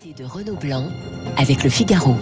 de 0.00 0.24
Renaud 0.24 0.56
Blanc 0.56 0.86
avec 1.36 1.62
le 1.62 1.68
Figaro. 1.68 2.16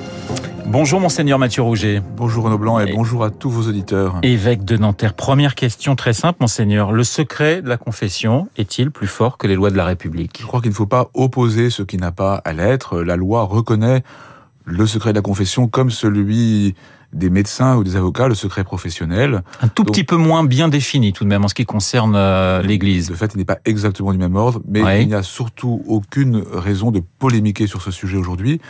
Bonjour 0.67 0.99
monseigneur 0.99 1.39
Mathieu 1.39 1.63
Rouget. 1.63 2.03
Bonjour 2.17 2.45
Renaud 2.45 2.59
Blanc 2.59 2.81
et, 2.81 2.93
bonjour 2.93 3.23
à 3.23 3.31
tous 3.31 3.51
vos 3.51 3.69
auditeurs. 3.69 4.19
Évêque 4.25 4.65
de 4.65 4.77
Nanterre, 4.77 5.15
première 5.15 5.55
question 5.55 5.95
très 5.95 6.13
simple 6.13 6.39
monseigneur. 6.41 6.91
Le 6.91 7.05
secret 7.05 7.63
de 7.63 7.69
la 7.69 7.77
confession 7.77 8.49
est-il 8.57 8.91
plus 8.91 9.07
fort 9.07 9.39
que 9.39 9.47
les 9.47 9.55
lois 9.55 9.71
de 9.71 9.77
la 9.77 9.85
République? 9.85 10.39
Je 10.41 10.47
crois 10.47 10.61
qu'il 10.61 10.71
ne 10.71 10.75
faut 10.75 10.87
pas 10.87 11.09
opposer 11.15 11.71
ce 11.71 11.85
qui 11.85 11.99
n'a 11.99 12.11
pas 12.11 12.43
à 12.45 12.53
l'être. 12.53 13.01
La 13.01 13.15
loi 13.15 13.45
reconnaît 13.45 14.03
le 14.65 14.85
secret 14.85 15.13
de 15.13 15.19
la 15.19 15.23
confession 15.23 15.69
comme 15.69 15.91
celui 15.91 16.75
des 17.13 17.31
médecins 17.31 17.77
ou 17.77 17.85
des 17.85 17.97
avocats, 17.97 18.29
le 18.29 18.35
secret 18.35 18.65
professionnel. 18.65 19.43
Un 19.63 19.69
tout 19.69 19.85
petit 19.85 20.05
peu 20.05 20.17
moins 20.17 20.45
bien 20.45 20.69
défini 20.69 21.13
tout 21.13 21.25
de 21.25 21.29
même 21.29 21.45
en 21.45 21.49
ce 21.49 21.55
qui 21.55 21.65
concerne 21.65 22.15
euh, 22.15 22.63
l'Église. 22.63 23.09
De 23.09 23.15
fait, 23.15 23.33
il 23.35 23.39
n'est 23.39 23.45
pas 23.45 23.59
exactement 23.65 24.13
du 24.13 24.19
même 24.19 24.37
ordre, 24.37 24.61
mais 24.69 25.03
il 25.03 25.09
n'y 25.09 25.15
a 25.15 25.23
surtout 25.23 25.83
aucune 25.87 26.45
raison 26.53 26.91
de 26.91 27.03
polémiquer 27.19 27.67
sur 27.67 27.81
ce 27.83 27.91
sujet 27.91 28.19
aujourd'hui. 28.19 28.61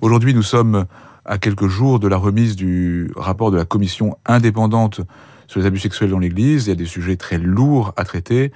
Aujourd'hui, 0.00 0.34
nous 0.34 0.42
sommes 0.42 0.84
à 1.24 1.38
quelques 1.38 1.68
jours 1.68 1.98
de 1.98 2.06
la 2.06 2.18
remise 2.18 2.54
du 2.54 3.10
rapport 3.16 3.50
de 3.50 3.56
la 3.56 3.64
commission 3.64 4.16
indépendante 4.26 5.00
sur 5.48 5.60
les 5.60 5.66
abus 5.66 5.78
sexuels 5.78 6.10
dans 6.10 6.18
l'Église. 6.18 6.66
Il 6.66 6.70
y 6.70 6.72
a 6.72 6.76
des 6.76 6.86
sujets 6.86 7.16
très 7.16 7.38
lourds 7.38 7.92
à 7.96 8.04
traiter. 8.04 8.52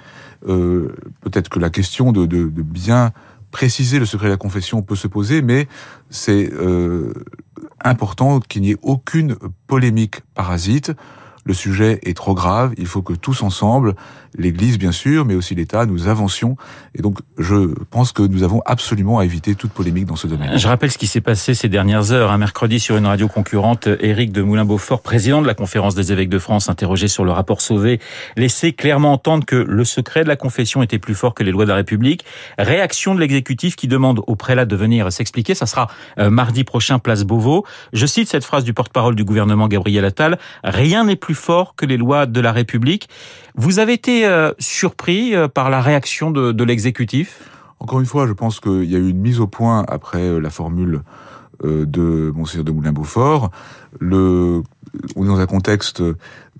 Euh, 0.48 0.95
Peut-être 1.23 1.48
que 1.48 1.59
la 1.59 1.70
question 1.70 2.12
de, 2.12 2.27
de, 2.27 2.48
de 2.48 2.62
bien 2.62 3.12
préciser 3.51 3.98
le 3.98 4.07
secret 4.07 4.27
de 4.27 4.32
la 4.32 4.37
confession 4.37 4.82
peut 4.82 4.96
se 4.96 5.09
poser, 5.09 5.43
mais 5.43 5.66
c'est 6.09 6.52
euh, 6.52 7.12
important 7.84 8.41
qu'il 8.41 8.62
n'y 8.62 8.73
ait 8.73 8.79
aucune 8.83 9.37
polémique 9.66 10.23
parasite. 10.34 10.93
Le 11.45 11.55
sujet 11.55 12.01
est 12.03 12.17
trop 12.17 12.35
grave, 12.35 12.75
il 12.77 12.87
faut 12.87 13.03
que 13.03 13.15
tous 13.15 13.43
ensemble, 13.43 13.95
l'Église 14.37 14.79
bien 14.79 14.93
sûr, 14.93 15.25
mais 15.25 15.35
aussi 15.35 15.55
l'État, 15.55 15.87
nous 15.87 16.07
avancions. 16.07 16.57
Et 16.95 17.03
donc 17.03 17.19
je 17.39 17.75
pense 17.91 18.13
que 18.13 18.23
nous 18.23 18.43
avons 18.43 18.63
absolument 18.66 19.19
à 19.19 19.25
éviter 19.25 19.55
toute 19.55 19.73
polémique 19.73 20.07
dans 20.07 20.16
ce 20.16 20.27
domaine. 20.27 20.59
Je 20.59 20.69
rappelle 20.69 20.91
ce 20.91 20.99
qui 20.99 21.07
s'est 21.07 21.21
passé 21.21 21.55
ces 21.55 21.69
dernières 21.69 22.13
heures. 22.13 22.30
Un 22.30 22.39
mercredi 22.39 22.79
sur 22.79 22.97
une 22.97 23.07
radio 23.07 23.29
concurrente, 23.29 23.88
Éric 24.01 24.32
de 24.32 24.43
Moulin-Beaufort, 24.43 25.02
président 25.02 25.41
de 25.43 25.47
la 25.47 25.55
conférence 25.55 25.95
des 25.95 26.13
évêques 26.13 26.29
de 26.29 26.38
France, 26.38 26.69
interrogé 26.69 27.09
sur 27.09 27.24
le 27.24 27.32
rapport 27.32 27.60
Sauvé, 27.60 28.01
laissait 28.37 28.73
clairement 28.73 29.13
entendre 29.13 29.45
que 29.45 29.57
le 29.57 29.85
secret 29.85 30.25
de 30.25 30.29
la 30.29 30.37
confession 30.37 30.82
était 30.82 30.99
plus 30.99 31.15
fort 31.15 31.35
que 31.35 31.43
les 31.43 31.52
lois 31.52 31.65
de 31.65 31.71
la 31.71 31.77
République. 31.77 32.25
Réaction 32.59 33.15
de 33.15 33.21
l'exécutif 33.21 33.77
qui 33.77 33.88
demande 33.88 34.23
au 34.27 34.37
prélat 34.37 34.66
de 34.66 34.77
venir 34.77 35.10
s'expliquer. 35.10 35.54
Ça 35.54 35.66
sera 35.66 35.88
euh, 36.19 36.30
mardi 36.30 36.65
prochain, 36.65 36.99
place 36.99 37.25
Beauvau. 37.25 37.65
Je 37.93 38.07
cite 38.07 38.29
cette 38.29 38.45
phrase 38.45 38.65
du 38.65 38.75
porte-parole 38.75 39.15
du 39.15 39.25
gouvernement, 39.25 39.69
Gabriel 39.69 40.04
Attal. 40.04 40.38
Rien 40.65 41.04
n'est 41.04 41.16
plus 41.16 41.29
fort 41.34 41.74
que 41.76 41.86
les 41.86 41.96
lois 41.96 42.26
de 42.26 42.40
la 42.40 42.52
République. 42.52 43.09
Vous 43.54 43.78
avez 43.78 43.92
été 43.92 44.26
euh, 44.26 44.52
surpris 44.59 45.34
euh, 45.34 45.48
par 45.48 45.70
la 45.70 45.80
réaction 45.80 46.30
de, 46.30 46.52
de 46.52 46.64
l'exécutif? 46.64 47.48
Encore 47.78 48.00
une 48.00 48.06
fois, 48.06 48.26
je 48.26 48.32
pense 48.32 48.60
qu'il 48.60 48.84
y 48.84 48.96
a 48.96 48.98
eu 48.98 49.09
une 49.09 49.20
mise 49.20 49.40
au 49.40 49.46
point 49.46 49.84
après 49.88 50.23
euh, 50.23 50.38
la 50.38 50.51
formule 50.51 51.02
de 51.62 52.32
Monseigneur 52.34 52.64
de 52.64 52.73
Moulin-Beaufort. 52.73 53.51
Le, 53.98 54.62
on 55.16 55.24
est 55.24 55.28
dans 55.28 55.40
un 55.40 55.46
contexte 55.46 56.02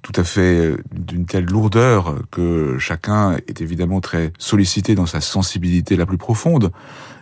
tout 0.03 0.13
à 0.17 0.25
fait 0.25 0.77
d'une 0.93 1.27
telle 1.27 1.45
lourdeur 1.45 2.17
que 2.31 2.79
chacun 2.79 3.37
est 3.49 3.61
évidemment 3.61 4.01
très 4.01 4.33
sollicité 4.39 4.95
dans 4.95 5.07
sa 5.07 5.21
sensibilité 5.21 5.97
la 5.97 6.07
plus 6.07 6.17
profonde. 6.17 6.73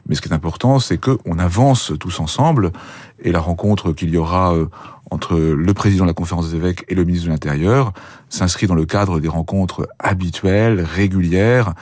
Mais 0.07 0.15
ce 0.15 0.21
qui 0.23 0.29
est 0.29 0.33
important, 0.33 0.79
c'est 0.79 0.99
qu'on 0.99 1.39
avance 1.39 1.93
tous 1.99 2.21
ensemble 2.21 2.73
et 3.21 3.33
la 3.33 3.41
rencontre 3.41 3.93
qu'il 3.93 4.11
y 4.11 4.17
aura 4.17 4.55
entre 5.11 5.37
le 5.37 5.75
président 5.75 6.05
de 6.05 6.11
la 6.11 6.15
conférence 6.15 6.51
des 6.51 6.57
évêques 6.57 6.85
et 6.89 6.95
le 6.95 7.05
ministre 7.05 7.27
de 7.27 7.33
l'Intérieur 7.33 7.93
s'inscrit 8.29 8.67
dans 8.67 8.75
le 8.75 8.85
cadre 8.85 9.21
des 9.21 9.29
rencontres 9.29 9.89
habituelles, 9.99 10.81
régulières. 10.81 11.75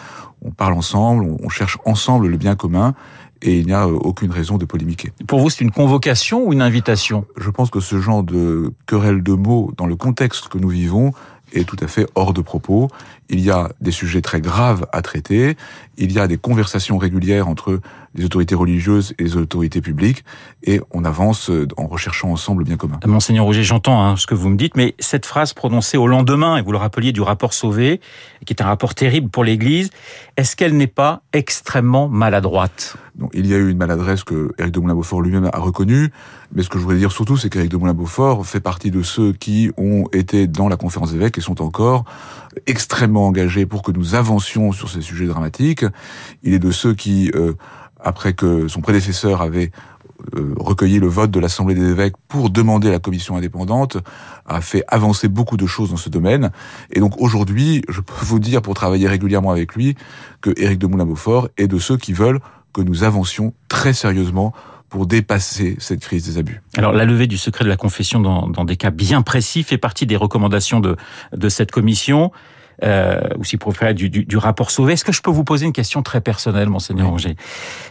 On 0.43 0.51
parle 0.51 0.75
ensemble, 0.75 1.27
on 1.43 1.49
cherche 1.49 1.79
ensemble 1.85 2.29
le 2.29 2.37
bien 2.37 2.57
commun 2.57 2.95
et 3.43 3.59
il 3.59 3.67
n'y 3.67 3.73
a 3.73 3.87
aucune 3.89 4.31
raison 4.31 4.59
de 4.59 4.65
polémiquer. 4.65 5.13
Pour 5.27 5.41
vous, 5.41 5.51
c'est 5.51 5.65
une 5.65 5.71
convocation 5.71 6.47
ou 6.47 6.53
une 6.53 6.63
invitation? 6.63 7.27
Je 7.37 7.51
pense 7.51 7.71
que 7.71 7.81
ce 7.81 8.01
genre 8.01 8.23
de 8.23 8.73
querelle 8.87 9.23
de 9.23 9.33
mots, 9.33 9.73
dans 9.77 9.87
le 9.87 9.97
contexte 9.97 10.49
que 10.49 10.59
nous 10.59 10.69
vivons, 10.69 11.13
est 11.53 11.65
tout 11.65 11.77
à 11.81 11.87
fait 11.87 12.07
hors 12.17 12.33
de 12.33 12.41
propos. 12.41 12.89
Il 13.29 13.41
y 13.41 13.51
a 13.51 13.71
des 13.81 13.93
sujets 13.93 14.21
très 14.21 14.41
graves 14.41 14.87
à 14.93 15.01
traiter. 15.01 15.57
Il 15.97 16.11
y 16.13 16.19
a 16.19 16.27
des 16.27 16.39
conversations 16.39 16.99
régulières 16.99 17.47
entre 17.47 17.81
les 18.17 18.25
autorités 18.25 18.57
religieuses 18.57 19.15
et 19.19 19.25
les 19.25 19.37
autorités 19.37 19.81
publiques, 19.81 20.25
et 20.65 20.81
on 20.91 21.05
avance 21.05 21.51
en 21.77 21.87
recherchant 21.87 22.31
ensemble 22.31 22.61
le 22.61 22.65
bien 22.65 22.77
commun. 22.77 22.99
Monseigneur 23.07 23.45
Roger, 23.45 23.63
j'entends 23.63 24.03
hein, 24.03 24.17
ce 24.17 24.27
que 24.27 24.35
vous 24.35 24.49
me 24.49 24.57
dites, 24.57 24.75
mais 24.75 24.95
cette 24.99 25.27
phrase 25.27 25.53
prononcée 25.53 25.99
au 25.99 26.07
lendemain, 26.07 26.57
et 26.57 26.63
vous 26.63 26.73
le 26.73 26.79
rappeliez, 26.79 27.13
du 27.13 27.21
rapport 27.21 27.53
Sauvé, 27.53 28.01
qui 28.45 28.53
est 28.55 28.63
un 28.63 28.67
rapport 28.67 28.95
terrible 28.95 29.29
pour 29.29 29.45
l'Église, 29.45 29.91
est-ce 30.37 30.57
qu'elle 30.57 30.77
n'est 30.77 30.87
pas 30.87 31.23
extrêmement 31.33 32.09
maladroite? 32.09 32.97
Donc, 33.19 33.31
Il 33.33 33.47
y 33.47 33.55
a 33.55 33.57
eu 33.57 33.71
une 33.71 33.79
maladresse 33.79 34.25
que 34.25 34.51
Éric 34.59 34.75
de 34.75 34.81
Moulin-Beaufort 34.81 35.23
lui-même 35.23 35.49
a 35.51 35.59
reconnue, 35.59 36.11
mais 36.55 36.63
ce 36.63 36.69
que 36.69 36.79
je 36.79 36.83
voudrais 36.83 36.99
dire 36.99 37.13
surtout, 37.13 37.39
c'est 37.39 37.49
qu'Éric 37.49 37.71
de 37.71 37.77
Moulin-Beaufort 37.79 38.45
fait 38.47 38.61
partie 38.61 38.91
de 38.91 39.03
ceux 39.03 39.33
qui 39.33 39.71
ont 39.79 40.07
été 40.13 40.47
dans 40.47 40.69
la 40.69 40.77
conférence 40.77 41.13
des 41.13 41.17
évêques 41.17 41.39
et 41.39 41.41
sont 41.41 41.63
encore 41.63 42.05
extrêmement 42.67 43.27
engagés 43.27 43.65
pour 43.65 43.83
que 43.83 43.91
nous 43.91 44.15
avancions 44.15 44.73
sur 44.73 44.91
ces 44.91 45.01
sujets 45.01 45.27
dramatiques. 45.27 45.85
Il 46.43 46.53
est 46.53 46.59
de 46.59 46.71
ceux 46.71 46.93
qui, 46.93 47.31
euh, 47.35 47.55
après 48.01 48.35
que 48.35 48.69
son 48.69 48.83
prédécesseur 48.83 49.41
avait 49.41 49.71
euh, 50.35 50.55
recueilli 50.59 50.99
le 50.99 51.07
vote 51.07 51.31
de 51.31 51.41
l'Assemblée 51.41 51.75
des 51.75 51.89
évêques 51.91 52.15
pour 52.29 52.51
demander 52.51 52.91
la 52.91 52.99
commission 52.99 53.37
indépendante, 53.37 53.99
a 54.47 54.61
fait 54.61 54.83
avancer 54.89 55.29
beaucoup 55.29 55.57
de 55.57 55.67
choses 55.67 55.91
dans 55.91 55.97
ce 55.97 56.09
domaine. 56.09 56.51
Et 56.91 57.01
donc 57.01 57.21
aujourd'hui, 57.21 57.83
je 57.89 58.01
peux 58.01 58.25
vous 58.25 58.39
dire, 58.39 58.63
pour 58.63 58.75
travailler 58.75 59.09
régulièrement 59.09 59.51
avec 59.51 59.75
lui, 59.75 59.95
que 60.41 60.51
Éric 60.57 60.79
de 60.79 60.87
Moulin-Beaufort 60.87 61.49
est 61.57 61.69
de 61.69 61.79
ceux 61.79 61.97
qui 61.97 62.13
veulent 62.13 62.41
que 62.77 62.83
nous 62.83 63.05
avancions 63.05 63.55
très 63.69 63.95
sérieusement 63.95 64.53
pour 64.91 65.07
dépasser 65.07 65.77
cette 65.79 66.01
crise 66.01 66.27
des 66.27 66.37
abus. 66.37 66.61
Alors 66.77 66.93
la 66.93 67.07
levée 67.07 67.27
du 67.27 67.39
secret 67.39 67.65
de 67.65 67.71
la 67.71 67.79
confession 67.79 68.21
dans, 68.21 68.49
dans 68.49 68.67
des 68.67 68.77
cas 68.77 68.91
bien 68.91 69.23
précis 69.23 69.63
fait 69.63 69.79
partie 69.79 70.05
des 70.05 70.17
recommandations 70.17 70.81
de, 70.81 70.97
de 71.33 71.49
cette 71.49 71.71
commission. 71.71 72.33
Euh, 72.83 73.21
ou 73.39 73.45
si 73.45 73.57
préférez 73.57 73.95
du, 73.95 74.11
du, 74.11 74.27
du 74.27 74.37
rapport 74.37 74.71
Sauvé. 74.71 74.93
Est-ce 74.93 75.05
que 75.07 75.11
je 75.11 75.23
peux 75.23 75.31
vous 75.31 75.45
poser 75.45 75.65
une 75.65 75.73
question 75.73 76.03
très 76.03 76.21
personnelle, 76.21 76.69
monseigneur 76.69 77.11
oui. 77.11 77.35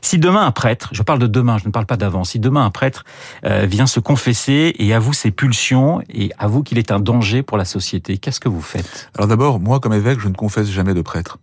Si 0.02 0.20
demain 0.20 0.46
un 0.46 0.52
prêtre, 0.52 0.90
je 0.92 1.02
parle 1.02 1.18
de 1.18 1.26
demain, 1.26 1.58
je 1.58 1.66
ne 1.66 1.72
parle 1.72 1.88
pas 1.88 1.98
d'avant, 1.98 2.24
si 2.24 2.38
demain 2.38 2.64
un 2.64 2.70
prêtre 2.70 3.04
euh, 3.46 3.66
vient 3.66 3.88
se 3.88 4.00
confesser 4.00 4.76
et 4.78 4.94
avoue 4.94 5.14
ses 5.14 5.32
pulsions 5.32 6.04
et 6.14 6.32
avoue 6.38 6.62
qu'il 6.62 6.78
est 6.78 6.92
un 6.92 7.00
danger 7.00 7.42
pour 7.42 7.58
la 7.58 7.66
société, 7.66 8.20
qu'est-ce 8.20 8.40
que 8.40 8.48
vous 8.48 8.62
faites? 8.62 9.10
Alors 9.16 9.28
d'abord, 9.28 9.60
moi 9.60 9.80
comme 9.80 9.94
évêque, 9.94 10.20
je 10.20 10.30
ne 10.30 10.36
confesse 10.36 10.70
jamais 10.70 10.94
de 10.94 11.02
prêtre. 11.02 11.40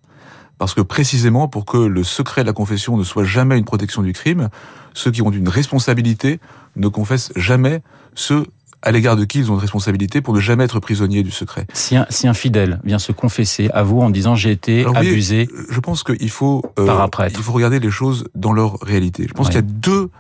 Parce 0.62 0.74
que 0.74 0.80
précisément 0.80 1.48
pour 1.48 1.64
que 1.64 1.76
le 1.76 2.04
secret 2.04 2.42
de 2.42 2.46
la 2.46 2.52
confession 2.52 2.96
ne 2.96 3.02
soit 3.02 3.24
jamais 3.24 3.58
une 3.58 3.64
protection 3.64 4.00
du 4.00 4.12
crime, 4.12 4.48
ceux 4.94 5.10
qui 5.10 5.20
ont 5.20 5.32
une 5.32 5.48
responsabilité 5.48 6.38
ne 6.76 6.86
confessent 6.86 7.32
jamais 7.34 7.82
ceux 8.14 8.46
à 8.80 8.92
l'égard 8.92 9.16
de 9.16 9.24
qui 9.24 9.40
ils 9.40 9.50
ont 9.50 9.54
une 9.54 9.60
responsabilité 9.60 10.20
pour 10.20 10.34
ne 10.34 10.38
jamais 10.38 10.62
être 10.62 10.78
prisonniers 10.78 11.24
du 11.24 11.32
secret. 11.32 11.66
Si 11.72 11.96
un, 11.96 12.06
si 12.10 12.28
un 12.28 12.32
fidèle 12.32 12.80
vient 12.84 13.00
se 13.00 13.10
confesser 13.10 13.70
à 13.74 13.82
vous 13.82 13.98
en 14.02 14.10
disant 14.10 14.36
j'ai 14.36 14.52
été 14.52 14.82
Alors, 14.82 14.98
abusé, 14.98 15.48
je 15.68 15.80
pense 15.80 16.04
qu'il 16.04 16.30
faut 16.30 16.62
euh, 16.78 16.86
par 16.86 17.00
après. 17.00 17.32
il 17.32 17.42
faut 17.42 17.50
regarder 17.50 17.80
les 17.80 17.90
choses 17.90 18.28
dans 18.36 18.52
leur 18.52 18.78
réalité. 18.82 19.26
Je 19.28 19.34
pense 19.34 19.48
qu'il 19.48 19.56
y 19.56 19.58
a 19.58 19.62
deux 19.62 20.10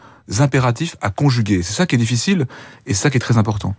impératifs 0.40 0.96
à 1.00 1.10
conjuguer. 1.10 1.62
C'est 1.62 1.74
ça 1.74 1.86
qui 1.86 1.94
est 1.94 1.98
difficile 1.98 2.48
et 2.86 2.94
ça 2.94 3.10
qui 3.10 3.16
est 3.16 3.20
très 3.20 3.38
important. 3.38 3.76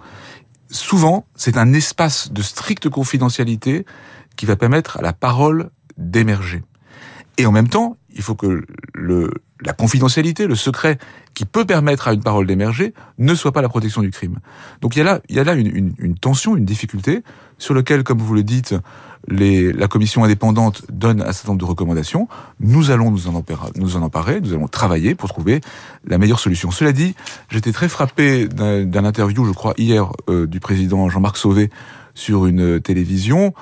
Souvent, 0.69 1.25
c'est 1.35 1.57
un 1.57 1.73
espace 1.73 2.31
de 2.31 2.41
stricte 2.41 2.87
confidentialité 2.87 3.85
qui 4.37 4.45
va 4.45 4.55
permettre 4.55 4.95
à 4.99 5.01
la 5.01 5.11
parole 5.11 5.69
d'émerger. 5.97 6.63
Et 7.37 7.45
en 7.45 7.51
même 7.51 7.67
temps, 7.67 7.97
il 8.13 8.21
faut 8.21 8.35
que 8.35 8.63
le, 8.93 9.31
la 9.65 9.73
confidentialité, 9.73 10.45
le 10.45 10.55
secret 10.55 10.97
qui 11.33 11.45
peut 11.45 11.65
permettre 11.65 12.07
à 12.07 12.13
une 12.13 12.21
parole 12.21 12.45
d'émerger 12.45 12.93
ne 13.17 13.33
soit 13.33 13.51
pas 13.51 13.61
la 13.61 13.69
protection 13.69 14.01
du 14.01 14.11
crime. 14.11 14.39
Donc 14.81 14.95
il 14.95 14.99
y 14.99 15.01
a 15.01 15.05
là, 15.05 15.19
il 15.29 15.35
y 15.35 15.39
a 15.39 15.43
là 15.43 15.53
une, 15.53 15.75
une, 15.75 15.93
une 15.97 16.15
tension, 16.15 16.55
une 16.55 16.65
difficulté 16.65 17.23
sur 17.57 17.73
lequel, 17.73 18.03
comme 18.03 18.19
vous 18.19 18.35
le 18.35 18.43
dites, 18.43 18.75
les, 19.27 19.71
la 19.71 19.87
commission 19.87 20.23
indépendante 20.23 20.83
donne 20.91 21.21
un 21.21 21.31
certain 21.31 21.49
nombre 21.49 21.61
de 21.61 21.65
recommandations. 21.65 22.27
Nous 22.59 22.91
allons 22.91 23.09
nous 23.09 23.27
en, 23.27 23.35
emparer, 23.35 23.71
nous 23.77 23.95
en 23.95 24.01
emparer, 24.01 24.41
nous 24.41 24.53
allons 24.53 24.67
travailler 24.67 25.15
pour 25.15 25.29
trouver 25.29 25.61
la 26.05 26.17
meilleure 26.17 26.39
solution. 26.39 26.71
Cela 26.71 26.91
dit, 26.91 27.15
j'étais 27.49 27.71
très 27.71 27.89
frappé 27.89 28.47
d'un 28.47 29.05
interview, 29.05 29.45
je 29.45 29.53
crois, 29.53 29.73
hier, 29.77 30.11
euh, 30.29 30.45
du 30.45 30.59
président 30.59 31.09
Jean-Marc 31.09 31.37
Sauvé 31.37 31.69
sur 32.13 32.45
une 32.45 32.79
télévision, 32.79 33.53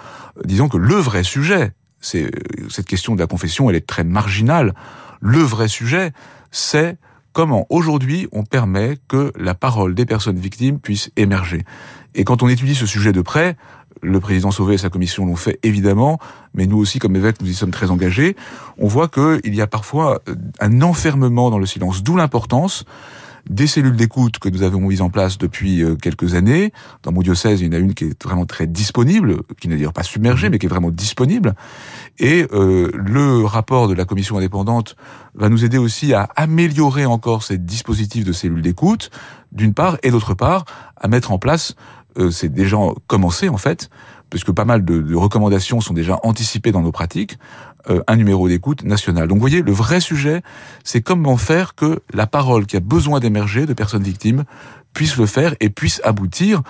disant 0.44 0.68
que 0.68 0.78
le 0.78 0.96
vrai 0.96 1.24
sujet, 1.24 1.72
cette 2.02 2.86
question 2.86 3.16
de 3.16 3.20
la 3.20 3.28
confession, 3.28 3.70
elle 3.70 3.76
est 3.76 3.88
très 3.88 4.04
marginale. 4.04 4.74
Le 5.22 5.40
vrai 5.40 5.68
sujet, 5.68 6.12
c'est 6.52 6.98
comment 7.34 7.66
aujourd'hui 7.70 8.28
on 8.32 8.44
permet 8.44 8.98
que 9.08 9.32
la 9.38 9.54
parole 9.54 9.96
des 9.96 10.06
personnes 10.06 10.40
victimes 10.40 10.80
puisse 10.80 11.12
émerger. 11.16 11.64
Et 12.16 12.24
quand 12.24 12.44
on 12.44 12.50
étudie 12.50 12.76
ce 12.76 12.86
sujet 12.86 13.14
de 13.14 13.22
près, 13.22 13.56
le 14.02 14.20
président 14.20 14.52
Sauvé 14.52 14.76
et 14.76 14.78
sa 14.78 14.90
commission 14.90 15.26
l'ont 15.26 15.36
fait 15.36 15.60
évidemment, 15.64 16.20
mais 16.54 16.66
nous 16.66 16.78
aussi 16.78 17.00
comme 17.00 17.16
évêques 17.16 17.42
nous 17.42 17.50
y 17.50 17.54
sommes 17.54 17.72
très 17.72 17.92
engagés, 17.92 18.36
on 18.78 18.88
voit 18.88 19.08
qu'il 19.08 19.56
y 19.56 19.62
a 19.62 19.68
parfois 19.68 20.22
un 20.60 20.82
enfermement 20.82 21.52
dans 21.52 21.60
le 21.60 21.66
silence, 21.66 22.04
d'où 22.04 22.18
l'importance 22.18 22.86
des 23.50 23.68
cellules 23.68 23.96
d'écoute 23.96 24.40
que 24.40 24.50
nous 24.50 24.64
avons 24.64 24.82
mises 24.82 25.02
en 25.02 25.10
place 25.10 25.38
depuis 25.38 25.84
euh, 25.84 25.96
quelques 25.96 26.36
années. 26.36 26.72
Dans 27.04 27.12
mon 27.12 27.22
diocèse, 27.22 27.62
il 27.62 27.68
y 27.68 27.70
en 27.70 27.74
a 27.74 27.80
une 27.80 27.94
qui 27.94 28.06
est 28.06 28.24
vraiment 28.24 28.46
très 28.46 28.68
disponible, 28.68 29.38
qui 29.60 29.68
n'est 29.68 29.76
d'ailleurs 29.76 29.94
pas 29.94 30.04
submergée, 30.04 30.50
mais 30.50 30.60
qui 30.60 30.66
est 30.66 30.70
vraiment 30.70 30.92
disponible. 30.92 31.56
Et 32.20 32.46
euh, 32.54 32.92
le 32.94 33.44
rapport 33.46 33.88
de 33.88 33.94
la 33.94 34.06
commission 34.06 34.38
indépendante 34.38 34.96
va 35.34 35.50
nous 35.50 35.66
aider 35.66 35.78
aussi 35.78 36.14
à 36.14 36.30
améliorer 36.36 37.06
encore 37.06 37.44
ces 37.44 37.58
dispositifs 37.58 38.26
de 38.26 38.34
cellules 38.34 38.62
d'écoute, 38.62 39.10
d'une 39.52 39.74
part, 39.74 39.98
et 40.04 40.12
d'autre 40.12 40.34
part, 40.34 40.66
à 40.96 41.08
mettre 41.08 41.32
en 41.32 41.40
place, 41.40 41.76
euh, 42.18 42.30
c'est 42.30 42.50
déjà 42.50 42.78
commencé 43.08 43.48
en 43.50 43.58
fait, 43.58 43.90
puisque 44.30 44.52
pas 44.52 44.66
mal 44.66 44.84
de, 44.84 45.02
de, 45.02 45.16
recommandations 45.16 45.82
sont 45.82 45.94
déjà 45.94 46.20
anticipées 46.24 46.72
dans 46.72 46.82
nos 46.82 46.92
pratiques, 46.92 47.38
un 48.08 48.16
numéro 48.16 48.48
d'écoute 48.48 48.84
national. 48.84 49.28
Donc 49.28 49.38
vous 49.38 49.42
voyez, 49.42 49.62
le 49.62 49.72
vrai 49.72 50.00
sujet, 50.00 50.42
c'est 50.84 51.02
comment 51.02 51.38
faire 51.38 51.76
que 51.76 52.00
la 52.14 52.28
parole 52.28 52.66
qui 52.66 52.78
a 52.78 52.80
besoin 52.80 53.20
d'émerger 53.20 53.66
de 53.66 53.74
personnes 53.74 54.04
victimes 54.04 54.44
puisse 54.94 55.18
le 55.18 55.26
faire 55.26 55.56
et 55.60 55.70
puisse 55.70 56.02
aboutir 56.04 56.62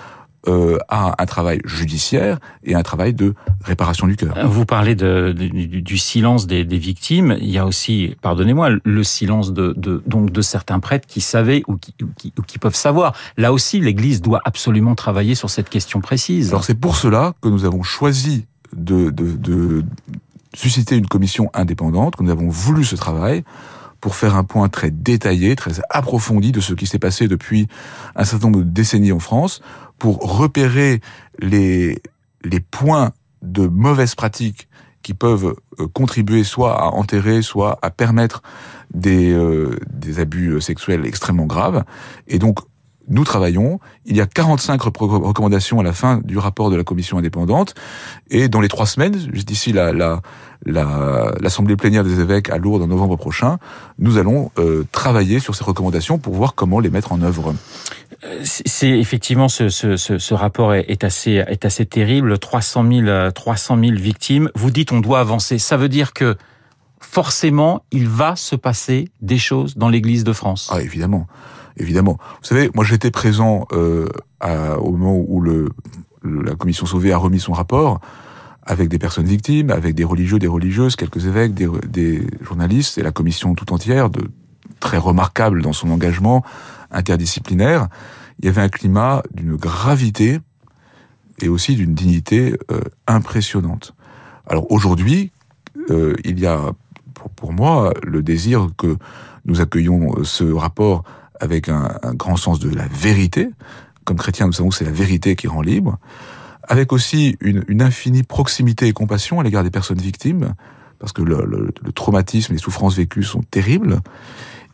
euh, 0.48 0.76
à 0.88 1.22
un 1.22 1.26
travail 1.26 1.60
judiciaire 1.64 2.40
et 2.64 2.74
un 2.74 2.82
travail 2.82 3.14
de 3.14 3.34
réparation 3.62 4.08
du 4.08 4.16
cœur. 4.16 4.34
Vous 4.48 4.64
parlez 4.64 4.96
de, 4.96 5.32
du, 5.32 5.80
du, 5.82 5.98
silence 5.98 6.48
des, 6.48 6.64
des, 6.64 6.78
victimes. 6.78 7.36
Il 7.40 7.48
y 7.48 7.58
a 7.58 7.64
aussi, 7.64 8.16
pardonnez-moi, 8.22 8.70
le 8.82 9.04
silence 9.04 9.52
de, 9.52 9.72
de, 9.76 10.02
donc 10.04 10.32
de 10.32 10.42
certains 10.42 10.80
prêtres 10.80 11.06
qui 11.06 11.20
savaient 11.20 11.62
ou 11.68 11.76
qui, 11.76 11.94
ou 12.02 12.08
qui, 12.16 12.32
ou 12.36 12.42
qui 12.42 12.58
peuvent 12.58 12.74
savoir. 12.74 13.14
Là 13.36 13.52
aussi, 13.52 13.78
l'Église 13.78 14.20
doit 14.20 14.40
absolument 14.44 14.96
travailler 14.96 15.36
sur 15.36 15.48
cette 15.48 15.68
question 15.68 16.00
précise. 16.00 16.48
Alors 16.48 16.64
c'est 16.64 16.74
pour 16.74 16.96
cela 16.96 17.34
que 17.40 17.48
nous 17.48 17.64
avons 17.64 17.84
choisi 17.84 18.46
de, 18.74 19.10
de, 19.10 19.36
de 19.36 19.84
susciter 20.54 20.96
une 20.96 21.06
commission 21.06 21.50
indépendante, 21.54 22.20
nous 22.20 22.30
avons 22.30 22.48
voulu 22.48 22.84
ce 22.84 22.96
travail 22.96 23.44
pour 24.00 24.16
faire 24.16 24.34
un 24.34 24.44
point 24.44 24.68
très 24.68 24.90
détaillé, 24.90 25.54
très 25.54 25.80
approfondi 25.88 26.50
de 26.50 26.60
ce 26.60 26.74
qui 26.74 26.86
s'est 26.86 26.98
passé 26.98 27.28
depuis 27.28 27.68
un 28.16 28.24
certain 28.24 28.46
nombre 28.48 28.64
de 28.64 28.70
décennies 28.70 29.12
en 29.12 29.20
France, 29.20 29.62
pour 29.98 30.18
repérer 30.18 31.00
les, 31.38 32.02
les 32.42 32.60
points 32.60 33.12
de 33.42 33.66
mauvaises 33.66 34.16
pratiques 34.16 34.68
qui 35.02 35.14
peuvent 35.14 35.54
euh, 35.78 35.88
contribuer 35.88 36.44
soit 36.44 36.80
à 36.80 36.86
enterrer, 36.86 37.42
soit 37.42 37.78
à 37.82 37.90
permettre 37.90 38.42
des, 38.92 39.32
euh, 39.32 39.76
des 39.92 40.20
abus 40.20 40.60
sexuels 40.60 41.06
extrêmement 41.06 41.46
graves. 41.46 41.84
Et 42.26 42.38
donc, 42.38 42.58
nous 43.08 43.24
travaillons. 43.24 43.80
Il 44.06 44.16
y 44.16 44.20
a 44.20 44.26
45 44.26 44.80
recommandations 44.82 45.80
à 45.80 45.82
la 45.82 45.92
fin 45.92 46.20
du 46.24 46.38
rapport 46.38 46.70
de 46.70 46.76
la 46.76 46.84
commission 46.84 47.18
indépendante. 47.18 47.74
Et 48.30 48.48
dans 48.48 48.60
les 48.60 48.68
trois 48.68 48.86
semaines, 48.86 49.12
d'ici 49.12 49.72
la, 49.72 49.92
la, 49.92 50.20
l'assemblée 50.64 51.74
la, 51.74 51.76
plénière 51.76 52.04
des 52.04 52.20
évêques 52.20 52.50
à 52.50 52.58
Lourdes 52.58 52.82
en 52.82 52.86
novembre 52.86 53.16
prochain, 53.16 53.58
nous 53.98 54.18
allons 54.18 54.50
euh, 54.58 54.84
travailler 54.92 55.40
sur 55.40 55.54
ces 55.54 55.64
recommandations 55.64 56.18
pour 56.18 56.34
voir 56.34 56.54
comment 56.54 56.80
les 56.80 56.90
mettre 56.90 57.12
en 57.12 57.22
œuvre. 57.22 57.54
C'est 58.44 58.90
effectivement 58.90 59.48
ce, 59.48 59.68
ce, 59.68 59.96
ce, 59.96 60.18
ce, 60.18 60.34
rapport 60.34 60.74
est, 60.74 60.84
est, 60.88 61.02
assez 61.02 61.42
est 61.46 61.64
assez 61.64 61.86
terrible. 61.86 62.38
300 62.38 62.84
000 62.88 63.30
300 63.32 63.78
000 63.80 63.94
victimes. 63.96 64.48
Vous 64.54 64.70
dites 64.70 64.92
on 64.92 65.00
doit 65.00 65.18
avancer. 65.18 65.58
Ça 65.58 65.76
veut 65.76 65.88
dire 65.88 66.12
que 66.12 66.36
forcément 67.12 67.84
il 67.90 68.08
va 68.08 68.36
se 68.36 68.56
passer 68.56 69.10
des 69.20 69.36
choses 69.36 69.76
dans 69.76 69.90
l'Église 69.90 70.24
de 70.24 70.32
France. 70.32 70.70
Ah 70.72 70.80
évidemment 70.80 71.26
évidemment. 71.76 72.18
Vous 72.40 72.48
savez, 72.48 72.70
moi 72.74 72.84
j'étais 72.84 73.10
présent 73.10 73.66
euh, 73.72 74.08
à, 74.40 74.78
au 74.78 74.92
moment 74.92 75.22
où 75.26 75.40
le, 75.40 75.68
la 76.22 76.54
commission 76.54 76.86
Sauvé 76.86 77.12
a 77.12 77.18
remis 77.18 77.40
son 77.40 77.52
rapport 77.52 78.00
avec 78.62 78.88
des 78.88 78.98
personnes 78.98 79.26
victimes, 79.26 79.70
avec 79.70 79.94
des 79.94 80.04
religieux, 80.04 80.38
des 80.38 80.46
religieuses, 80.46 80.96
quelques 80.96 81.26
évêques, 81.26 81.54
des, 81.54 81.68
des 81.88 82.26
journalistes 82.40 82.96
et 82.98 83.02
la 83.02 83.10
commission 83.10 83.54
tout 83.54 83.72
entière, 83.72 84.08
de 84.08 84.30
très 84.80 84.98
remarquable 84.98 85.62
dans 85.62 85.72
son 85.72 85.90
engagement 85.90 86.44
interdisciplinaire. 86.90 87.88
Il 88.38 88.46
y 88.46 88.48
avait 88.48 88.62
un 88.62 88.68
climat 88.68 89.22
d'une 89.34 89.56
gravité 89.56 90.40
et 91.40 91.48
aussi 91.48 91.74
d'une 91.74 91.94
dignité 91.94 92.56
euh, 92.70 92.80
impressionnante. 93.06 93.94
Alors 94.46 94.70
aujourd'hui, 94.70 95.32
euh, 95.90 96.14
il 96.24 96.38
y 96.38 96.46
a 96.46 96.72
pour, 97.30 97.52
moi 97.52 97.92
le 98.02 98.22
désir 98.22 98.68
que 98.76 98.96
nous 99.44 99.60
accueillons 99.60 100.24
ce 100.24 100.44
rapport 100.44 101.04
avec 101.40 101.68
un, 101.68 101.98
grand 102.14 102.36
sens 102.36 102.58
de 102.60 102.70
la 102.70 102.86
vérité. 102.86 103.50
Comme 104.04 104.16
chrétiens, 104.16 104.46
nous 104.46 104.52
savons 104.52 104.68
que 104.68 104.76
c'est 104.76 104.84
la 104.84 104.92
vérité 104.92 105.36
qui 105.36 105.48
rend 105.48 105.62
libre. 105.62 105.98
Avec 106.68 106.92
aussi 106.92 107.36
une, 107.40 107.82
infinie 107.82 108.22
proximité 108.22 108.86
et 108.86 108.92
compassion 108.92 109.40
à 109.40 109.42
l'égard 109.42 109.64
des 109.64 109.70
personnes 109.70 110.00
victimes, 110.00 110.54
parce 110.98 111.12
que 111.12 111.22
le 111.22 111.72
traumatisme 111.92 112.52
et 112.52 112.56
les 112.56 112.62
souffrances 112.62 112.96
vécues 112.96 113.24
sont 113.24 113.42
terribles. 113.42 114.00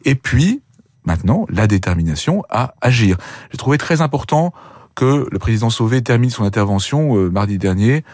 Et 0.05 0.15
puis, 0.15 0.63
maintenant, 1.05 1.47
la 1.49 1.67
détermination 1.67 2.45
à 2.51 2.75
agir. 2.81 3.17
J'ai 3.51 3.59
trouvé 3.59 3.79
très 3.79 4.01
important 4.01 4.53
que 4.95 5.27
le 5.31 5.39
président 5.39 5.71
Sauvé 5.71 6.03
termine 6.03 6.31
son 6.31 6.45
intervention 6.45 7.17
euh, 7.17 7.31
mardi 7.31 7.59
dernier 7.59 8.05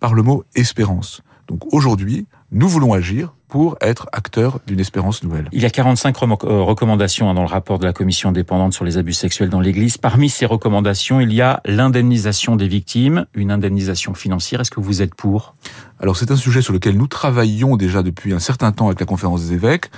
par 0.00 0.12
le 0.14 0.22
mot 0.22 0.44
espérance. 0.54 1.22
Donc 1.46 1.72
aujourd'hui, 1.72 2.26
nous 2.50 2.68
voulons 2.68 2.92
agir 2.92 3.34
pour 3.52 3.76
être 3.82 4.08
acteurs 4.12 4.60
d'une 4.66 4.80
espérance 4.80 5.22
nouvelle. 5.22 5.50
Il 5.52 5.60
y 5.60 5.66
a 5.66 5.70
45 5.70 6.16
recommandations 6.16 7.28
hein, 7.28 7.34
dans 7.34 7.42
le 7.42 7.48
rapport 7.48 7.78
de 7.78 7.84
la 7.84 7.92
commission 7.92 8.30
indépendante 8.30 8.72
sur 8.72 8.86
les 8.86 8.96
abus 8.96 9.12
sexuels 9.12 9.50
dans 9.50 9.60
l'Église. 9.60 9.98
Parmi 9.98 10.30
ces 10.30 10.46
recommandations, 10.46 11.20
il 11.20 11.34
y 11.34 11.42
a 11.42 11.60
l'indemnisation 11.66 12.56
des 12.56 12.66
victimes, 12.66 13.26
une 13.34 13.50
indemnisation 13.50 14.14
financière. 14.14 14.62
Est-ce 14.62 14.70
que 14.70 14.80
vous 14.80 15.02
êtes 15.02 15.14
pour? 15.14 15.54
Alors 16.00 16.16
c'est 16.16 16.30
un 16.30 16.36
sujet 16.36 16.62
sur 16.62 16.72
lequel 16.72 16.96
nous 16.96 17.08
travaillons 17.08 17.76
déjà 17.76 18.02
depuis 18.02 18.32
un 18.32 18.38
certain 18.38 18.72
temps 18.72 18.86
avec 18.86 19.00
la 19.00 19.04
conférence 19.04 19.42
des 19.42 19.52
évêques. 19.52 19.90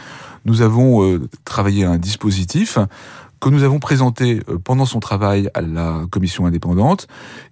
Nous 0.46 0.60
avons 0.60 1.04
euh, 1.04 1.28
travaillé 1.44 1.84
un 1.84 1.96
dispositif 1.96 2.78
que 3.44 3.50
nous 3.50 3.62
avons 3.62 3.78
présenté 3.78 4.40
euh, 4.48 4.58
pendant 4.58 4.86
son 4.86 5.00
travail 5.00 5.50
à 5.52 5.60
la 5.60 6.06
commission 6.10 6.46
indépendante, 6.46 7.06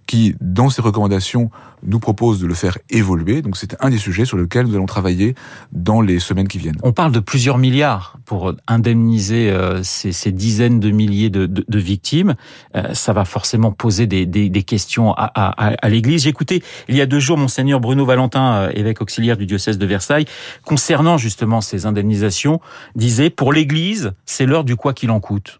qui, 0.07 0.35
dans 0.41 0.69
ses 0.71 0.81
recommandations, 0.81 1.51
nous 1.85 1.99
propose 1.99 2.39
de 2.39 2.47
le 2.47 2.55
faire 2.55 2.77
évoluer. 2.89 3.41
Donc 3.41 3.57
c'est 3.57 3.75
un 3.79 3.89
des 3.91 3.99
sujets 3.99 4.25
sur 4.25 4.37
lesquels 4.37 4.65
nous 4.65 4.73
allons 4.73 4.87
travailler 4.87 5.35
dans 5.71 6.01
les 6.01 6.19
semaines 6.19 6.47
qui 6.47 6.57
viennent. 6.57 6.77
On 6.81 6.93
parle 6.93 7.11
de 7.11 7.19
plusieurs 7.19 7.57
milliards 7.59 8.17
pour 8.25 8.53
indemniser 8.67 9.51
euh, 9.51 9.83
ces, 9.83 10.11
ces, 10.11 10.31
dizaines 10.31 10.79
de 10.79 10.89
milliers 10.89 11.29
de, 11.29 11.45
de, 11.45 11.63
de 11.67 11.79
victimes. 11.79 12.35
Euh, 12.75 12.93
ça 12.93 13.13
va 13.13 13.23
forcément 13.23 13.71
poser 13.71 14.07
des, 14.07 14.25
des, 14.25 14.49
des 14.49 14.63
questions 14.63 15.13
à, 15.13 15.31
à, 15.35 15.75
à 15.79 15.89
l'Église. 15.89 16.25
Écouté 16.25 16.63
il 16.87 16.95
y 16.95 17.01
a 17.01 17.05
deux 17.05 17.19
jours 17.19 17.37
monseigneur 17.37 17.79
Bruno 17.79 18.05
Valentin, 18.05 18.53
euh, 18.55 18.71
évêque 18.73 19.01
auxiliaire 19.01 19.37
du 19.37 19.45
diocèse 19.45 19.77
de 19.77 19.85
Versailles, 19.85 20.25
concernant 20.65 21.17
justement 21.17 21.61
ces 21.61 21.85
indemnisations, 21.85 22.61
disait 22.95 23.29
pour 23.29 23.53
l'Église, 23.53 24.13
c'est 24.25 24.45
l'heure 24.45 24.63
du 24.63 24.75
quoi 24.75 24.93
qu'il 24.93 25.11
en 25.11 25.19
coûte. 25.19 25.59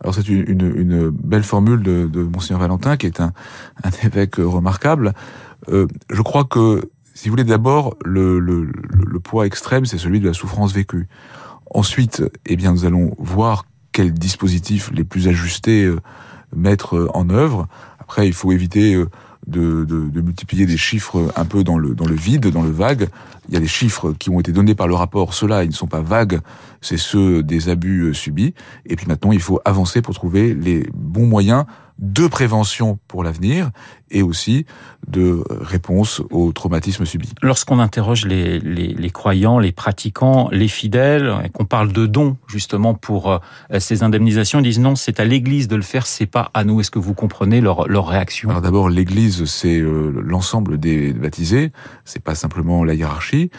Alors 0.00 0.14
c'est 0.14 0.28
une, 0.28 0.44
une, 0.48 0.76
une, 0.76 1.10
belle 1.10 1.42
formule 1.42 1.82
de, 1.82 2.06
de 2.06 2.22
Monseigneur 2.22 2.60
Valentin, 2.60 2.96
qui 2.96 3.06
est 3.06 3.20
un, 3.20 3.32
un 3.82 3.90
évêque 4.04 4.36
remarquable. 4.36 5.14
Euh, 5.68 5.86
je 6.10 6.22
crois 6.22 6.44
que, 6.44 6.90
si 7.14 7.28
vous 7.28 7.32
voulez, 7.32 7.44
d'abord, 7.44 7.96
le, 8.04 8.38
le, 8.38 8.64
le, 8.64 9.20
poids 9.20 9.46
extrême, 9.46 9.86
c'est 9.86 9.98
celui 9.98 10.20
de 10.20 10.28
la 10.28 10.34
souffrance 10.34 10.72
vécue. 10.72 11.08
Ensuite, 11.74 12.22
eh 12.44 12.56
bien, 12.56 12.72
nous 12.72 12.84
allons 12.84 13.14
voir 13.18 13.64
quels 13.92 14.12
dispositifs 14.12 14.90
les 14.92 15.04
plus 15.04 15.28
ajustés 15.28 15.84
euh, 15.84 15.98
mettre 16.54 17.10
en 17.14 17.30
œuvre. 17.30 17.66
Après, 17.98 18.26
il 18.28 18.34
faut 18.34 18.52
éviter 18.52 18.94
euh, 18.94 19.08
de, 19.46 19.84
de, 19.84 20.08
de, 20.08 20.20
multiplier 20.20 20.66
des 20.66 20.76
chiffres 20.76 21.32
un 21.36 21.44
peu 21.44 21.62
dans 21.62 21.78
le, 21.78 21.94
dans 21.94 22.06
le 22.06 22.14
vide, 22.14 22.48
dans 22.48 22.62
le 22.62 22.70
vague. 22.70 23.08
Il 23.48 23.54
y 23.54 23.56
a 23.56 23.60
des 23.60 23.68
chiffres 23.68 24.12
qui 24.12 24.30
ont 24.30 24.40
été 24.40 24.52
donnés 24.52 24.74
par 24.74 24.88
le 24.88 24.94
rapport. 24.94 25.34
Ceux-là, 25.34 25.64
ils 25.64 25.70
ne 25.70 25.74
sont 25.74 25.86
pas 25.86 26.00
vagues, 26.00 26.40
c'est 26.80 26.96
ceux 26.96 27.42
des 27.42 27.68
abus 27.68 28.12
subis. 28.14 28.54
Et 28.86 28.96
puis 28.96 29.06
maintenant, 29.06 29.32
il 29.32 29.40
faut 29.40 29.60
avancer 29.64 30.02
pour 30.02 30.14
trouver 30.14 30.54
les 30.54 30.88
bons 30.94 31.26
moyens 31.26 31.64
de 31.98 32.26
prévention 32.26 32.98
pour 33.08 33.24
l'avenir 33.24 33.70
et 34.10 34.22
aussi 34.22 34.66
de 35.08 35.42
réponse 35.48 36.22
aux 36.30 36.52
traumatismes 36.52 37.04
subis. 37.04 37.32
Lorsqu'on 37.42 37.78
interroge 37.78 38.26
les, 38.26 38.60
les, 38.60 38.88
les, 38.88 39.10
croyants, 39.10 39.58
les 39.58 39.72
pratiquants, 39.72 40.48
les 40.52 40.68
fidèles, 40.68 41.34
et 41.44 41.48
qu'on 41.48 41.64
parle 41.64 41.92
de 41.92 42.06
dons 42.06 42.36
justement 42.46 42.94
pour 42.94 43.32
euh, 43.32 43.38
ces 43.78 44.02
indemnisations, 44.02 44.60
ils 44.60 44.64
disent 44.64 44.78
non, 44.78 44.94
c'est 44.94 45.20
à 45.20 45.24
l'Église 45.24 45.68
de 45.68 45.76
le 45.76 45.82
faire, 45.82 46.06
c'est 46.06 46.26
pas 46.26 46.50
à 46.54 46.64
nous. 46.64 46.80
Est-ce 46.80 46.90
que 46.90 46.98
vous 46.98 47.14
comprenez 47.14 47.60
leur, 47.60 47.88
leur 47.88 48.06
réaction? 48.06 48.50
Alors 48.50 48.62
d'abord, 48.62 48.88
l'Église, 48.90 49.44
c'est 49.46 49.78
euh, 49.78 50.12
l'ensemble 50.22 50.78
des 50.78 51.12
baptisés, 51.12 51.72
c'est 52.04 52.22
pas 52.22 52.34
simplement 52.34 52.84
la 52.84 52.94
hiérarchie. 52.94 53.50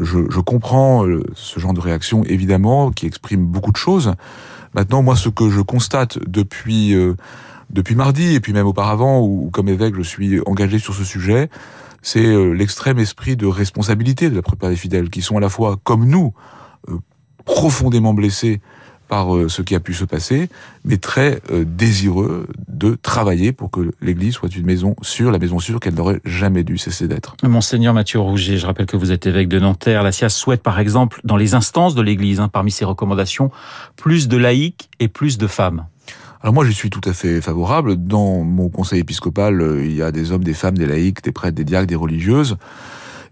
Je, 0.00 0.18
je 0.28 0.40
comprends 0.40 1.06
euh, 1.06 1.22
ce 1.34 1.60
genre 1.60 1.72
de 1.72 1.80
réaction, 1.80 2.24
évidemment, 2.24 2.90
qui 2.90 3.06
exprime 3.06 3.46
beaucoup 3.46 3.70
de 3.70 3.76
choses. 3.76 4.14
Maintenant, 4.74 5.02
moi, 5.02 5.14
ce 5.14 5.28
que 5.28 5.50
je 5.50 5.60
constate 5.60 6.18
depuis 6.26 6.94
euh, 6.94 7.14
depuis 7.70 7.94
mardi 7.94 8.34
et 8.34 8.40
puis 8.40 8.52
même 8.52 8.66
auparavant, 8.66 9.20
où 9.20 9.50
comme 9.52 9.68
évêque 9.68 9.94
je 9.96 10.02
suis 10.02 10.40
engagé 10.46 10.78
sur 10.78 10.94
ce 10.94 11.04
sujet, 11.04 11.48
c'est 12.04 12.24
euh, 12.24 12.52
l'extrême 12.52 12.98
esprit 12.98 13.34
de 13.34 13.46
responsabilité 13.46 14.30
de 14.30 14.36
la 14.36 14.42
plupart 14.42 14.70
des 14.70 14.76
fidèles, 14.76 15.08
qui 15.08 15.22
sont 15.22 15.38
à 15.38 15.40
la 15.40 15.48
fois, 15.48 15.78
comme 15.82 16.06
nous, 16.06 16.34
euh, 16.88 16.98
profondément 17.46 18.12
blessés 18.12 18.60
par 19.08 19.34
euh, 19.34 19.48
ce 19.48 19.62
qui 19.62 19.74
a 19.74 19.80
pu 19.80 19.94
se 19.94 20.04
passer, 20.04 20.48
mais 20.84 20.98
très 20.98 21.40
désireux 21.50 22.46
de 22.68 22.96
travailler 23.00 23.52
pour 23.52 23.70
que 23.70 23.92
l'Église 24.00 24.34
soit 24.34 24.54
une 24.54 24.66
maison 24.66 24.96
sûre, 25.02 25.30
la 25.30 25.38
maison 25.38 25.58
sûre 25.58 25.80
qu'elle 25.80 25.94
n'aurait 25.94 26.20
jamais 26.24 26.62
dû 26.62 26.76
cesser 26.76 27.08
d'être. 27.08 27.36
Monseigneur 27.42 27.94
Mathieu 27.94 28.20
Rouget, 28.20 28.58
je 28.58 28.66
rappelle 28.66 28.86
que 28.86 28.96
vous 28.96 29.10
êtes 29.10 29.26
évêque 29.26 29.48
de 29.48 29.58
Nanterre. 29.58 30.02
La 30.02 30.12
SIAS 30.12 30.30
souhaite 30.30 30.62
par 30.62 30.78
exemple, 30.78 31.20
dans 31.24 31.36
les 31.36 31.54
instances 31.54 31.94
de 31.94 32.02
l'Église, 32.02 32.40
hein, 32.40 32.48
parmi 32.48 32.70
ses 32.70 32.84
recommandations, 32.84 33.50
plus 33.96 34.28
de 34.28 34.36
laïcs 34.36 34.90
et 35.00 35.08
plus 35.08 35.38
de 35.38 35.46
femmes. 35.46 35.86
Alors 36.44 36.52
moi, 36.52 36.66
je 36.66 36.72
suis 36.72 36.90
tout 36.90 37.00
à 37.08 37.14
fait 37.14 37.40
favorable. 37.40 37.96
Dans 37.96 38.44
mon 38.44 38.68
conseil 38.68 39.00
épiscopal, 39.00 39.62
euh, 39.62 39.82
il 39.82 39.94
y 39.94 40.02
a 40.02 40.12
des 40.12 40.30
hommes, 40.30 40.44
des 40.44 40.52
femmes, 40.52 40.76
des 40.76 40.84
laïcs, 40.84 41.22
des 41.22 41.32
prêtres, 41.32 41.54
des 41.54 41.64
diacres, 41.64 41.86
des 41.86 41.94
religieuses. 41.94 42.58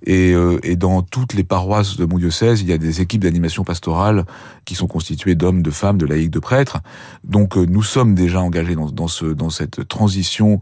Et, 0.07 0.33
euh, 0.33 0.59
dans 0.76 1.02
toutes 1.02 1.35
les 1.35 1.45
paroisses 1.45 1.99
de 1.99 2.07
mon 2.07 2.16
diocèse, 2.16 2.62
il 2.62 2.69
y 2.69 2.73
a 2.73 2.78
des 2.78 3.02
équipes 3.02 3.25
d'animation 3.25 3.64
pastorale 3.64 4.25
qui 4.64 4.75
sont 4.75 4.87
constituées 4.87 5.35
d'hommes, 5.35 5.61
de 5.61 5.71
femmes, 5.71 5.99
de 5.99 6.07
laïcs, 6.07 6.31
de 6.31 6.38
prêtres. 6.38 6.78
Donc 7.23 7.59
euh, 7.59 7.66
nous 7.69 7.83
sommes 7.83 8.14
déjà 8.14 8.40
engagés 8.40 8.76
dans, 8.76 8.88
dans, 8.88 9.09
ce, 9.09 9.26
dans 9.26 9.50
cette 9.50 9.87
transition 9.88 10.61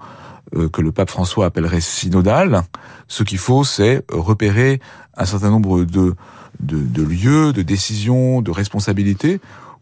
que 0.73 0.83
le 0.83 0.91
pape 0.91 1.11
François 1.11 1.47
appellerait 1.47 1.81
synodale. 1.81 2.65
Ce 3.07 3.23
qu'il 3.23 3.39
faut, 3.39 3.63
c'est 3.63 4.05
repérer 4.11 4.81
un 5.17 5.25
certain 5.25 5.51
nombre 5.51 5.85
de, 5.85 6.17
de, 6.59 6.79
de 6.79 7.03
lieux, 7.05 7.53
de 7.53 7.63
décisions, 7.63 8.43
de 8.43 8.51
responsabilités 8.51 9.41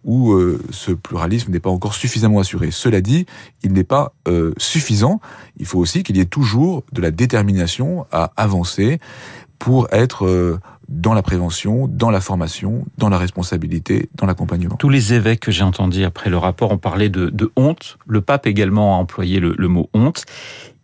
où 0.08 0.32
euh, 0.32 0.58
ce 0.70 0.90
pluralisme 0.90 1.52
n'est 1.52 1.60
pas 1.60 1.68
encore 1.68 1.92
suffisamment 1.92 2.40
assuré. 2.40 2.70
Cela 2.70 3.02
dit, 3.02 3.26
il 3.62 3.74
n'est 3.74 3.84
pas 3.84 4.14
euh, 4.26 4.54
suffisant. 4.56 5.20
Il 5.58 5.66
faut 5.66 5.78
aussi 5.78 6.02
qu'il 6.02 6.16
y 6.16 6.20
ait 6.20 6.24
toujours 6.24 6.82
de 6.92 7.02
la 7.02 7.10
détermination 7.10 8.06
à 8.10 8.32
avancer 8.38 9.00
pour 9.58 9.88
être 9.92 10.26
euh, 10.26 10.58
dans 10.88 11.12
la 11.12 11.22
prévention, 11.22 11.86
dans 11.86 12.10
la 12.10 12.20
formation, 12.20 12.86
dans 12.96 13.10
la 13.10 13.18
responsabilité, 13.18 14.08
dans 14.14 14.26
l'accompagnement. 14.26 14.76
Tous 14.76 14.88
les 14.88 15.12
évêques 15.12 15.40
que 15.40 15.50
j'ai 15.50 15.62
entendus 15.62 16.04
après 16.04 16.30
le 16.30 16.38
rapport 16.38 16.72
ont 16.72 16.78
parlé 16.78 17.10
de, 17.10 17.28
de 17.28 17.52
honte. 17.56 17.98
Le 18.06 18.22
pape 18.22 18.46
également 18.46 18.96
a 18.96 18.98
employé 18.98 19.38
le, 19.38 19.54
le, 19.58 19.68
mot 19.68 19.90
honte. 19.92 20.24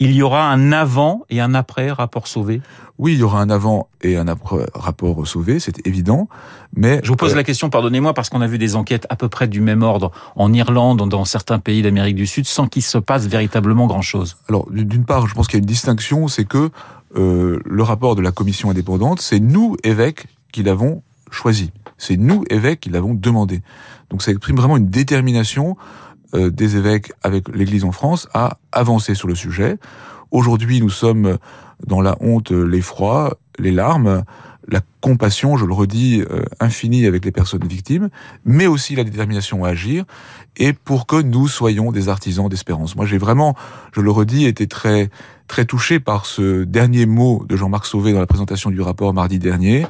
Il 0.01 0.13
y 0.13 0.23
aura 0.23 0.51
un 0.51 0.73
avant 0.73 1.23
et 1.31 1.41
un 1.41 1.55
après 1.55 1.91
rapport 1.91 2.27
sauvé? 2.27 2.61
Oui, 2.99 3.15
il 3.15 3.21
y 3.21 3.23
aura 3.23 3.41
un 3.41 3.49
avant 3.49 3.89
et 4.03 4.17
un 4.17 4.29
après 4.29 4.67
rapport 4.75 5.27
sauvé, 5.27 5.59
c'est 5.59 5.85
évident. 5.87 6.29
Mais 6.77 7.01
je 7.03 7.09
vous 7.09 7.17
pose 7.17 7.33
euh... 7.33 7.37
la 7.37 7.43
question, 7.43 7.71
pardonnez-moi, 7.71 8.13
parce 8.13 8.29
qu'on 8.29 8.43
a 8.43 8.47
vu 8.47 8.59
des 8.59 8.77
enquêtes 8.77 9.07
à 9.09 9.17
peu 9.17 9.29
près 9.29 9.49
du 9.49 9.61
même 9.61 9.83
ordre 9.83 10.13
en 10.37 10.53
Irlande, 10.53 11.09
dans 11.09 11.25
certains 11.25 11.59
pays 11.59 11.83
d'Amérique 11.83 12.17
du 12.17 12.27
Sud, 12.27 12.47
sans 12.47 12.69
qu'il 12.69 12.83
se 12.83 12.99
passe 12.99 13.27
véritablement 13.27 13.87
grand-chose. 13.87 14.37
Alors, 14.49 14.69
d'une 14.71 15.05
part, 15.05 15.27
je 15.27 15.35
pense 15.35 15.47
qu'il 15.47 15.57
y 15.57 15.61
a 15.61 15.63
une 15.63 15.67
distinction, 15.67 16.29
c'est 16.29 16.45
que 16.45 16.71
euh, 17.17 17.61
le 17.65 17.83
rapport 17.83 18.17
de 18.17 18.23
la 18.23 18.33
commission 18.33 18.71
indépendante, 18.71 19.21
c'est 19.21 19.41
nous, 19.41 19.77
évêques, 19.85 20.27
qui 20.53 20.63
l'avons 20.63 21.03
choisi. 21.31 21.73
C'est 21.99 22.17
nous, 22.17 22.45
évêques, 22.51 22.81
qui 22.81 22.91
l'avons 22.91 23.15
demandé. 23.15 23.63
Donc 24.11 24.23
ça 24.23 24.31
exprime 24.31 24.57
vraiment 24.57 24.77
une 24.77 24.89
détermination 24.89 25.77
euh, 26.35 26.51
des 26.51 26.77
évêques 26.77 27.13
avec 27.23 27.49
l'Église 27.49 27.85
en 27.85 27.93
France 27.93 28.29
à 28.35 28.59
avancer 28.73 29.15
sur 29.15 29.29
le 29.29 29.35
sujet. 29.35 29.79
Aujourd'hui, 30.31 30.81
nous 30.81 30.91
sommes 30.91 31.39
dans 31.87 32.01
la 32.01 32.17
honte, 32.21 32.51
l'effroi, 32.51 33.39
les 33.59 33.71
larmes, 33.71 34.25
la 34.69 34.81
compassion, 35.01 35.57
je 35.57 35.67
le 35.67 35.75
redis, 35.75 36.23
euh, 36.23 36.43
infinie 36.61 37.07
avec 37.07 37.25
les 37.25 37.33
personnes 37.33 37.67
victimes, 37.67 38.09
mais 38.45 38.67
aussi 38.67 38.95
la 38.95 39.05
détermination 39.05 39.65
à 39.65 39.71
agir, 39.71 40.05
et 40.57 40.73
pour 40.73 41.07
que 41.07 41.21
nous 41.21 41.49
soyons 41.49 41.93
des 41.93 42.09
artisans 42.09 42.49
d'espérance. 42.49 42.97
Moi, 42.97 43.07
j'ai 43.07 43.19
vraiment, 43.19 43.55
je 43.93 44.01
le 44.01 44.11
redis, 44.11 44.47
été 44.47 44.67
très 44.67 45.11
très 45.47 45.67
touché 45.67 46.01
par 46.01 46.25
ce 46.25 46.65
dernier 46.65 47.05
mot 47.05 47.45
de 47.47 47.57
Jean-Marc 47.57 47.87
Sauvé 47.87 48.13
dans 48.13 48.21
la 48.21 48.27
présentation 48.27 48.71
du 48.71 48.81
rapport 48.81 49.13
mardi 49.13 49.39
dernier, 49.39 49.87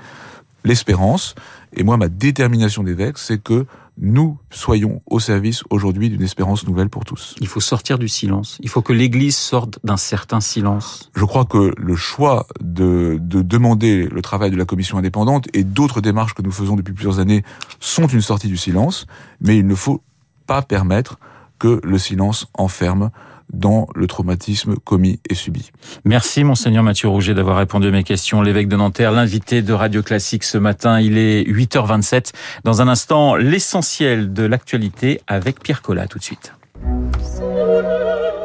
l'espérance. 0.65 1.35
Et 1.75 1.85
moi, 1.85 1.97
ma 1.97 2.09
détermination 2.09 2.83
d'évêque, 2.83 3.19
c'est 3.19 3.43
que 3.43 3.67
nous 3.99 4.39
soyons 4.51 5.01
au 5.07 5.21
service 5.21 5.63
aujourd'hui 5.71 6.11
d'une 6.11 6.23
espérance 6.23 6.67
nouvelle 6.67 6.89
pour 6.89 7.05
tous. 7.05 7.35
Il 7.41 7.47
faut 7.47 7.61
sortir 7.61 7.99
du 7.99 8.09
silence. 8.09 8.59
Il 8.61 8.69
faut 8.69 8.83
que 8.83 8.93
l'Église 8.93 9.37
sorte 9.37 9.79
d'un 9.85 9.97
certain 9.97 10.41
silence. 10.41 11.11
Je 11.15 11.25
crois 11.25 11.45
que 11.45 11.73
le 11.77 11.97
choix 11.97 12.47
de, 12.61 13.19
de 13.21 13.43
demander 13.43 14.09
le 14.09 14.23
travail 14.23 14.51
de 14.51 14.57
la 14.57 14.65
commission 14.65 14.99
indépendante 14.99 15.47
et 15.53 15.65
d'autres 15.65 16.01
démarches 16.01 16.35
que 16.35 16.43
nous 16.43 16.53
faisons 16.53 16.77
depuis 16.77 16.93
plusieurs 16.93 17.21
années 17.21 17.45
sont 17.81 18.07
une 18.07 18.21
sortie 18.21 18.49
du 18.49 18.57
silence, 18.57 19.07
mais 19.41 19.57
il 19.57 19.67
ne 19.67 19.75
faut 19.75 20.03
pas 20.47 20.63
permettre 20.63 21.19
que 21.59 21.81
le 21.83 21.99
silence 21.99 22.47
enferme 22.55 23.11
dans 23.53 23.87
le 23.95 24.07
traumatisme 24.07 24.77
commis 24.77 25.21
et 25.29 25.35
subi. 25.35 25.71
Merci 26.05 26.45
monseigneur 26.45 26.83
Mathieu 26.83 27.09
Rouget 27.09 27.35
d'avoir 27.35 27.57
répondu 27.57 27.89
à 27.89 27.91
mes 27.91 28.05
questions. 28.05 28.43
L'évêque 28.43 28.69
de 28.69 28.77
Nanterre, 28.77 29.13
l'invité 29.13 29.63
de 29.63 29.73
Radio 29.73 30.03
Classique 30.03 30.45
ce 30.45 30.59
matin, 30.59 31.01
il 31.01 31.19
est 31.19 31.43
8h27. 31.43 32.33
Dans 32.65 32.83
un 32.83 32.89
instant, 32.89 33.37
l'essentiel 33.37 34.33
de 34.33 34.45
l'actualité 34.45 35.21
avec 35.27 35.61
Pierre 35.61 35.83
Collat 35.83 36.07
tout 36.07 36.19
de 36.19 36.25
suite. 36.25 36.53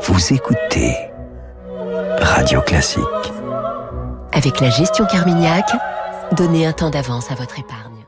Vous 0.04 0.34
écoutez 0.34 0.96
Radio 2.22 2.62
Classique. 2.62 3.04
Avec 4.32 4.60
la 4.60 4.70
gestion 4.70 5.06
Carmignac, 5.06 5.66
donnez 6.36 6.66
un 6.66 6.74
temps 6.74 6.90
d'avance 6.90 7.32
à 7.32 7.36
votre 7.36 7.60
épargne. 7.60 7.99